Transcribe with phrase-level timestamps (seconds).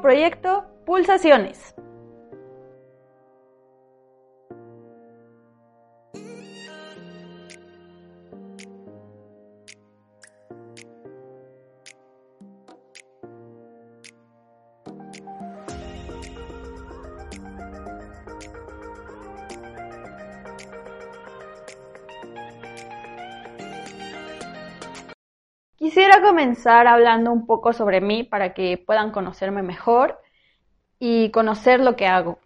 [0.00, 1.74] proyecto Pulsaciones.
[25.98, 30.20] Quisiera comenzar hablando un poco sobre mí para que puedan conocerme mejor
[31.00, 32.38] y conocer lo que hago.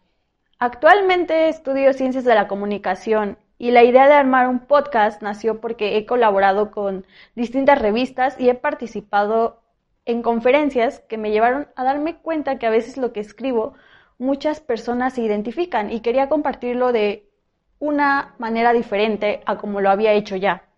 [0.58, 5.98] Actualmente estudio ciencias de la comunicación y la idea de armar un podcast nació porque
[5.98, 9.61] he colaborado con distintas revistas y he participado
[10.06, 13.75] en conferencias que me llevaron a darme cuenta que a veces lo que escribo
[14.17, 17.28] muchas personas se identifican y quería compartirlo de
[17.80, 20.72] una manera diferente a como lo había hecho ya.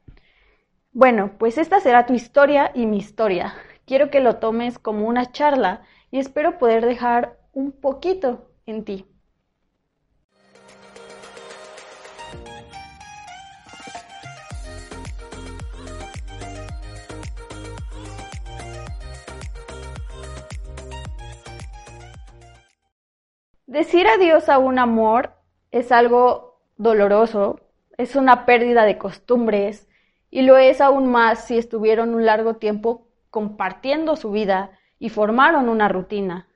[0.97, 3.55] Bueno, pues esta será tu historia y mi historia.
[3.85, 9.05] Quiero que lo tomes como una charla y espero poder dejar un poquito en ti.
[23.67, 25.33] Decir adiós a un amor
[25.73, 27.59] es algo doloroso,
[27.99, 29.89] es una pérdida de costumbres
[30.35, 35.69] y lo es aún más si estuvieron un largo tiempo compartiendo su vida y formaron
[35.69, 36.49] una rutina.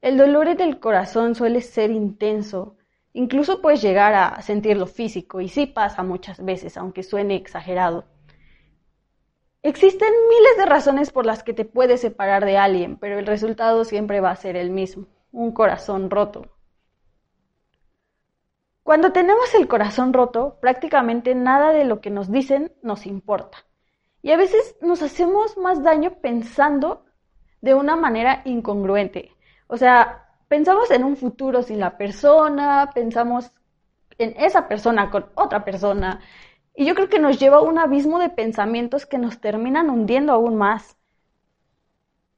[0.00, 2.76] El dolor en el corazón suele ser intenso,
[3.12, 8.04] incluso puedes llegar a sentirlo físico y sí pasa muchas veces, aunque suene exagerado.
[9.64, 13.84] Existen miles de razones por las que te puedes separar de alguien, pero el resultado
[13.84, 16.46] siempre va a ser el mismo, un corazón roto.
[18.88, 23.58] Cuando tenemos el corazón roto, prácticamente nada de lo que nos dicen nos importa.
[24.22, 27.04] Y a veces nos hacemos más daño pensando
[27.60, 29.32] de una manera incongruente.
[29.66, 33.52] O sea, pensamos en un futuro sin la persona, pensamos
[34.16, 36.20] en esa persona con otra persona.
[36.74, 40.32] Y yo creo que nos lleva a un abismo de pensamientos que nos terminan hundiendo
[40.32, 40.96] aún más.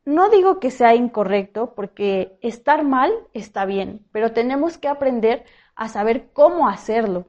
[0.04, 5.44] No digo que sea incorrecto, porque estar mal está bien, pero tenemos que aprender
[5.74, 7.26] a saber cómo hacerlo.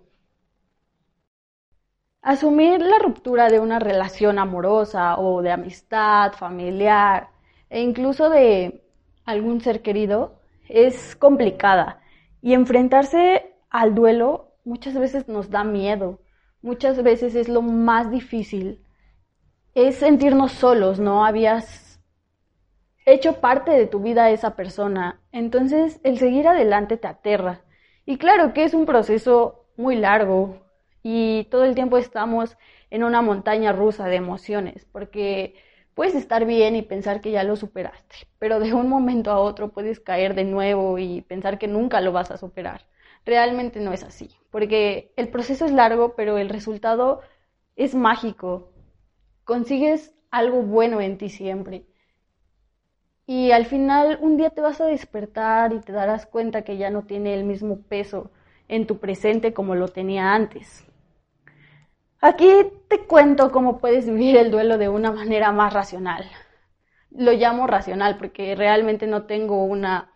[2.21, 7.29] Asumir la ruptura de una relación amorosa o de amistad, familiar
[7.69, 8.83] e incluso de
[9.25, 12.01] algún ser querido es complicada.
[12.41, 16.19] Y enfrentarse al duelo muchas veces nos da miedo,
[16.61, 18.83] muchas veces es lo más difícil,
[19.73, 21.99] es sentirnos solos, no habías
[23.05, 27.61] hecho parte de tu vida esa persona, entonces el seguir adelante te aterra.
[28.05, 30.57] Y claro que es un proceso muy largo
[31.03, 32.57] y todo el tiempo estamos
[32.89, 35.55] en una montaña rusa de emociones, porque
[35.93, 39.69] puedes estar bien y pensar que ya lo superaste, pero de un momento a otro
[39.71, 42.87] puedes caer de nuevo y pensar que nunca lo vas a superar.
[43.25, 47.21] Realmente no es así, porque el proceso es largo, pero el resultado
[47.75, 48.71] es mágico.
[49.43, 51.85] Consigues algo bueno en ti siempre.
[53.33, 56.89] Y al final un día te vas a despertar y te darás cuenta que ya
[56.89, 58.29] no tiene el mismo peso
[58.67, 60.85] en tu presente como lo tenía antes.
[62.19, 62.49] Aquí
[62.89, 66.29] te cuento cómo puedes vivir el duelo de una manera más racional.
[67.09, 70.11] Lo llamo racional porque realmente no tengo una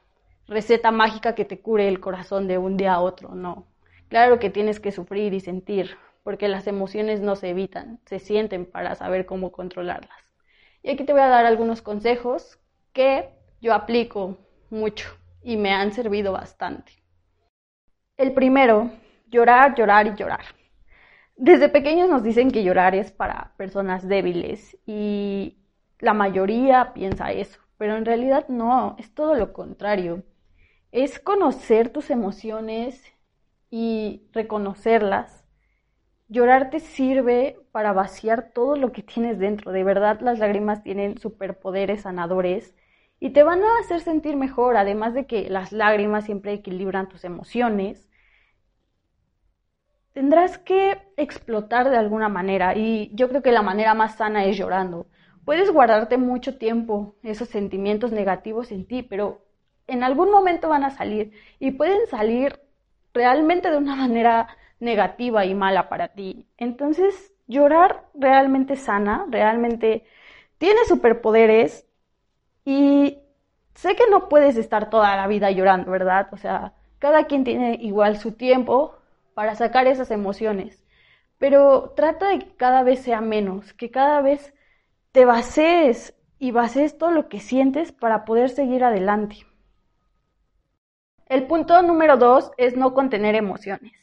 [0.45, 3.65] receta mágica que te cure el corazón de un día a otro, no.
[4.09, 8.65] Claro que tienes que sufrir y sentir, porque las emociones no se evitan, se sienten
[8.65, 10.19] para saber cómo controlarlas.
[10.83, 12.59] Y aquí te voy a dar algunos consejos
[12.95, 13.29] que
[13.61, 14.37] yo aplico
[14.71, 15.09] mucho
[15.43, 16.93] y me han servido bastante.
[18.17, 18.89] El primero,
[19.27, 20.45] llorar, llorar y llorar.
[21.35, 25.57] Desde pequeños nos dicen que llorar es para personas débiles y
[25.99, 30.23] la mayoría piensa eso, pero en realidad no, es todo lo contrario.
[30.91, 33.03] Es conocer tus emociones
[33.69, 35.45] y reconocerlas
[36.27, 39.71] Llorar te sirve para vaciar todo lo que tienes dentro.
[39.71, 42.73] De verdad, las lágrimas tienen superpoderes sanadores
[43.19, 47.23] y te van a hacer sentir mejor, además de que las lágrimas siempre equilibran tus
[47.23, 48.09] emociones.
[50.13, 54.57] Tendrás que explotar de alguna manera y yo creo que la manera más sana es
[54.57, 55.07] llorando.
[55.43, 59.45] Puedes guardarte mucho tiempo esos sentimientos negativos en ti, pero
[59.87, 62.59] en algún momento van a salir y pueden salir
[63.13, 64.47] realmente de una manera
[64.79, 66.47] negativa y mala para ti.
[66.57, 70.05] Entonces, llorar realmente sana, realmente
[70.57, 71.87] tiene superpoderes
[72.65, 73.19] y
[73.75, 76.27] sé que no puedes estar toda la vida llorando, ¿verdad?
[76.31, 78.95] O sea, cada quien tiene igual su tiempo
[79.35, 80.83] para sacar esas emociones,
[81.37, 84.53] pero trata de que cada vez sea menos, que cada vez
[85.11, 89.45] te bases y bases todo lo que sientes para poder seguir adelante.
[91.27, 93.93] El punto número dos es no contener emociones.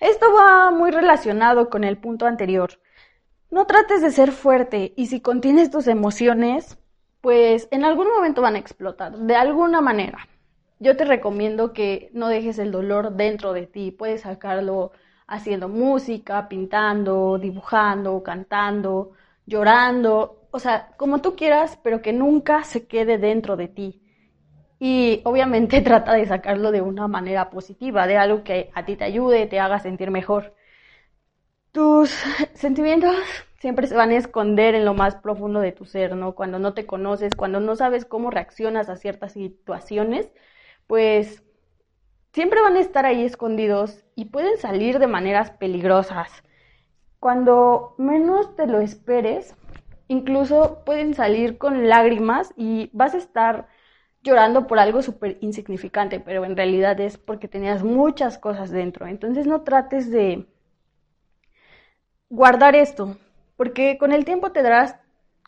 [0.00, 2.80] Esto va muy relacionado con el punto anterior.
[3.50, 6.78] No trates de ser fuerte y si contienes tus emociones,
[7.24, 10.28] pues en algún momento van a explotar, de alguna manera.
[10.78, 14.92] Yo te recomiendo que no dejes el dolor dentro de ti, puedes sacarlo
[15.26, 19.12] haciendo música, pintando, dibujando, cantando,
[19.46, 24.02] llorando, o sea, como tú quieras, pero que nunca se quede dentro de ti.
[24.80, 29.04] Y obviamente trata de sacarlo de una manera positiva, de algo que a ti te
[29.04, 30.54] ayude, te haga sentir mejor.
[31.74, 32.10] Tus
[32.54, 33.16] sentimientos
[33.58, 36.36] siempre se van a esconder en lo más profundo de tu ser, ¿no?
[36.36, 40.30] Cuando no te conoces, cuando no sabes cómo reaccionas a ciertas situaciones,
[40.86, 41.42] pues
[42.32, 46.30] siempre van a estar ahí escondidos y pueden salir de maneras peligrosas.
[47.18, 49.56] Cuando menos te lo esperes,
[50.06, 53.66] incluso pueden salir con lágrimas y vas a estar
[54.22, 59.08] llorando por algo súper insignificante, pero en realidad es porque tenías muchas cosas dentro.
[59.08, 60.46] Entonces no trates de
[62.34, 63.16] guardar esto,
[63.56, 64.96] porque con el tiempo te darás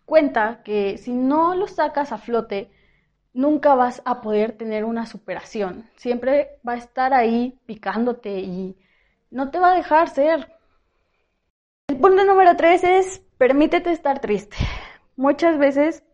[0.05, 2.71] cuenta que si no lo sacas a flote,
[3.33, 5.91] nunca vas a poder tener una superación.
[5.97, 8.79] Siempre va a estar ahí picándote y
[9.31, 10.57] no te va a dejar ser.
[11.89, 14.57] El punto número tres es permítete estar triste.
[15.17, 16.05] Muchas veces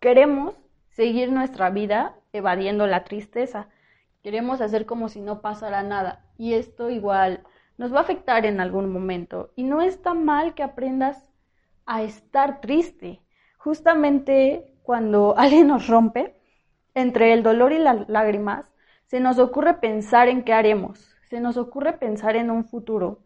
[0.00, 0.56] queremos
[0.90, 3.68] seguir nuestra vida evadiendo la tristeza.
[4.24, 7.44] Queremos hacer como si no pasara nada y esto igual
[7.78, 11.30] nos va a afectar en algún momento y no está mal que aprendas
[11.86, 13.22] a estar triste.
[13.56, 16.34] Justamente cuando alguien nos rompe,
[16.94, 18.66] entre el dolor y las lágrimas,
[19.06, 23.20] se nos ocurre pensar en qué haremos, se nos ocurre pensar en un futuro.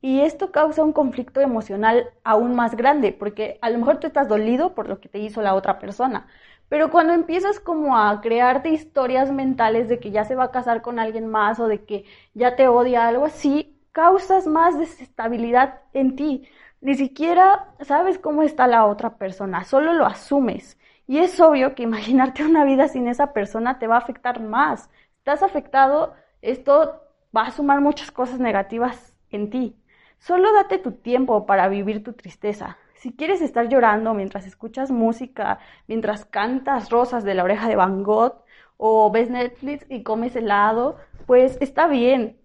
[0.00, 4.28] Y esto causa un conflicto emocional aún más grande, porque a lo mejor tú estás
[4.28, 6.28] dolido por lo que te hizo la otra persona,
[6.68, 10.82] pero cuando empiezas como a crearte historias mentales de que ya se va a casar
[10.82, 12.04] con alguien más o de que
[12.34, 16.48] ya te odia algo así, causas más desestabilidad en ti.
[16.80, 20.78] Ni siquiera sabes cómo está la otra persona, solo lo asumes.
[21.06, 24.90] Y es obvio que imaginarte una vida sin esa persona te va a afectar más.
[25.18, 27.02] Estás afectado, esto
[27.36, 29.76] va a sumar muchas cosas negativas en ti.
[30.18, 32.76] Solo date tu tiempo para vivir tu tristeza.
[32.98, 38.02] Si quieres estar llorando mientras escuchas música, mientras cantas rosas de la oreja de Van
[38.02, 38.42] Gogh
[38.76, 40.96] o ves Netflix y comes helado,
[41.26, 42.36] pues está bien.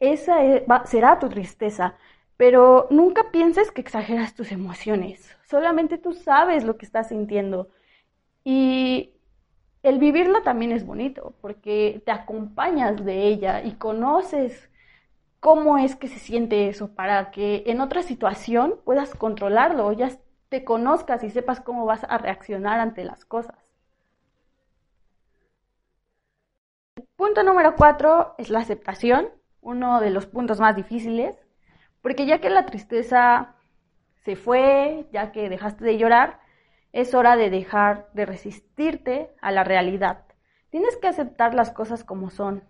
[0.00, 1.94] Esa e, será tu tristeza.
[2.36, 5.36] Pero nunca pienses que exageras tus emociones.
[5.44, 7.68] Solamente tú sabes lo que estás sintiendo.
[8.42, 9.12] Y
[9.84, 14.69] el vivirla también es bonito porque te acompañas de ella y conoces
[15.40, 20.10] cómo es que se siente eso para que en otra situación puedas controlarlo, ya
[20.50, 23.56] te conozcas y sepas cómo vas a reaccionar ante las cosas.
[27.16, 29.28] punto número cuatro es la aceptación,
[29.60, 31.36] uno de los puntos más difíciles,
[32.02, 33.54] porque ya que la tristeza
[34.24, 36.40] se fue, ya que dejaste de llorar,
[36.92, 40.24] es hora de dejar de resistirte a la realidad.
[40.70, 42.64] Tienes que aceptar las cosas como son,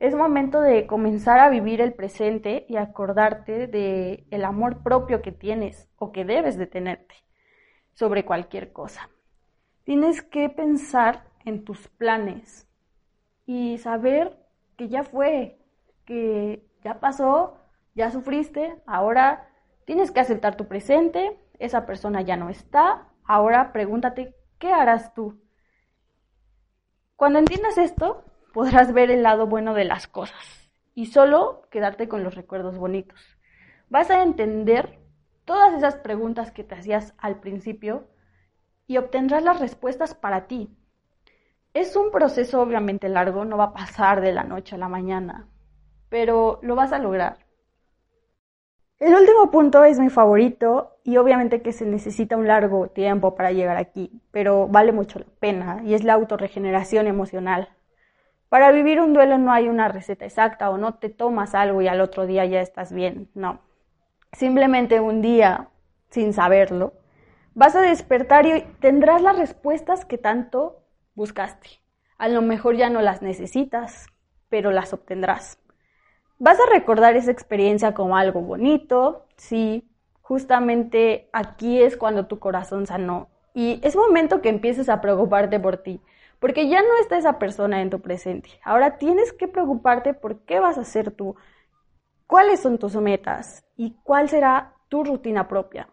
[0.00, 5.30] es momento de comenzar a vivir el presente y acordarte de el amor propio que
[5.30, 7.14] tienes o que debes de tenerte
[7.92, 9.10] sobre cualquier cosa.
[9.84, 12.66] Tienes que pensar en tus planes
[13.44, 14.38] y saber
[14.78, 15.58] que ya fue,
[16.06, 17.58] que ya pasó,
[17.94, 19.50] ya sufriste, ahora
[19.84, 25.38] tienes que aceptar tu presente, esa persona ya no está, ahora pregúntate, ¿qué harás tú?
[27.16, 32.24] Cuando entiendas esto, podrás ver el lado bueno de las cosas y solo quedarte con
[32.24, 33.20] los recuerdos bonitos.
[33.88, 34.98] Vas a entender
[35.44, 38.08] todas esas preguntas que te hacías al principio
[38.86, 40.68] y obtendrás las respuestas para ti.
[41.74, 45.48] Es un proceso obviamente largo, no va a pasar de la noche a la mañana,
[46.08, 47.38] pero lo vas a lograr.
[48.98, 53.50] El último punto es mi favorito y obviamente que se necesita un largo tiempo para
[53.50, 57.68] llegar aquí, pero vale mucho la pena y es la autorregeneración emocional.
[58.50, 61.86] Para vivir un duelo no hay una receta exacta o no te tomas algo y
[61.88, 63.60] al otro día ya estás bien, no.
[64.32, 65.68] Simplemente un día,
[66.10, 66.94] sin saberlo,
[67.54, 70.82] vas a despertar y tendrás las respuestas que tanto
[71.14, 71.68] buscaste.
[72.18, 74.08] A lo mejor ya no las necesitas,
[74.48, 75.60] pero las obtendrás.
[76.38, 79.88] Vas a recordar esa experiencia como algo bonito, sí,
[80.22, 83.28] justamente aquí es cuando tu corazón sanó.
[83.54, 86.00] Y es momento que empieces a preocuparte por ti,
[86.40, 88.48] porque ya no está esa persona en tu presente.
[88.64, 91.36] Ahora tienes que preocuparte por qué vas a hacer tú,
[92.26, 95.88] cuáles son tus metas y cuál será tu rutina propia.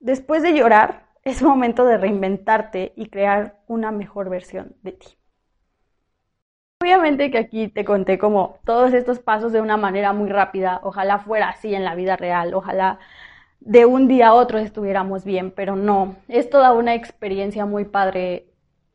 [0.00, 5.18] Después de llorar, es momento de reinventarte y crear una mejor versión de ti.
[6.82, 11.18] Obviamente que aquí te conté como todos estos pasos de una manera muy rápida, ojalá
[11.18, 12.98] fuera así en la vida real, ojalá
[13.60, 18.46] de un día a otro estuviéramos bien, pero no, es toda una experiencia muy padre,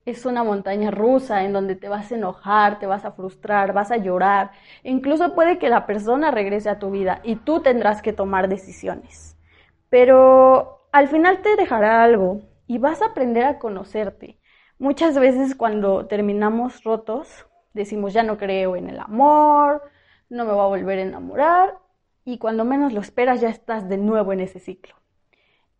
[0.05, 3.91] es una montaña rusa en donde te vas a enojar, te vas a frustrar, vas
[3.91, 4.51] a llorar,
[4.84, 9.38] incluso puede que la persona regrese a tu vida y tú tendrás que tomar decisiones,
[9.89, 14.39] pero al final te dejará algo y vas a aprender a conocerte.
[14.79, 19.84] Muchas veces cuando terminamos rotos, decimos ya no creo en el amor,
[20.29, 21.77] no me voy a volver a enamorar
[22.25, 25.00] y cuando menos lo esperas ya estás de nuevo en ese ciclo.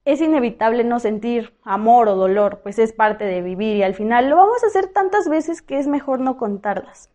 [0.04, 4.30] Es inevitable no sentir amor o dolor, pues es parte de vivir y al final
[4.30, 7.12] lo vamos a hacer tantas veces que es mejor no contarlas.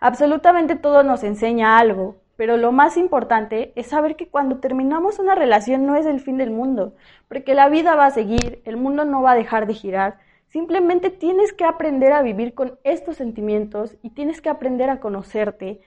[0.00, 5.34] Absolutamente todo nos enseña algo, pero lo más importante es saber que cuando terminamos una
[5.34, 6.94] relación no es el fin del mundo,
[7.28, 10.18] porque la vida va a seguir, el mundo no va a dejar de girar
[10.48, 15.80] Simplemente tienes que aprender a vivir con estos sentimientos y tienes que aprender a conocerte.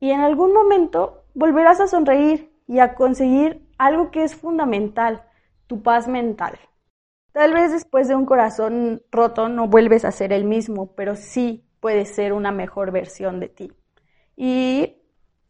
[0.00, 5.22] Y en algún momento volverás a sonreír y a conseguir algo que es fundamental,
[5.68, 6.58] tu paz mental.
[7.32, 11.64] Tal vez después de un corazón roto no vuelves a ser el mismo, pero sí
[11.78, 13.72] puedes ser una mejor versión de ti.
[14.34, 14.96] Y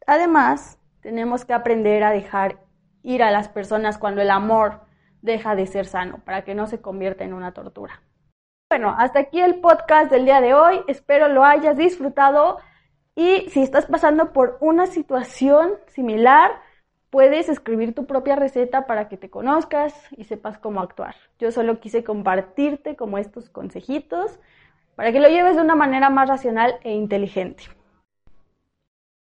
[0.06, 2.58] además tenemos que aprender a dejar
[3.02, 4.82] ir a las personas cuando el amor
[5.22, 8.02] deja de ser sano, para que no se convierta en una tortura.
[8.68, 10.82] Bueno, hasta aquí el podcast del día de hoy.
[10.88, 12.58] Espero lo hayas disfrutado.
[13.14, 16.52] Y si estás pasando por una situación similar,
[17.10, 21.14] puedes escribir tu propia receta para que te conozcas y sepas cómo actuar.
[21.38, 24.38] Yo solo quise compartirte como estos consejitos
[24.94, 27.64] para que lo lleves de una manera más racional e inteligente.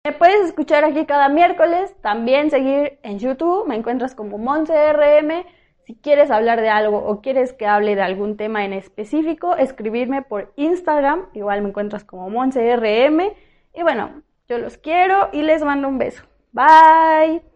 [0.04, 5.44] Me puedes escuchar aquí cada miércoles, también seguir en YouTube, me encuentras como MonseRM
[5.86, 10.22] si quieres hablar de algo o quieres que hable de algún tema en específico, escribirme
[10.22, 13.20] por Instagram, igual me encuentras como MonseRM.
[13.72, 16.24] Y bueno, yo los quiero y les mando un beso.
[16.50, 17.55] Bye.